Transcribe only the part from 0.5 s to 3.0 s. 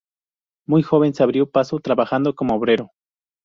Muy joven se abrió paso trabajando como obrero.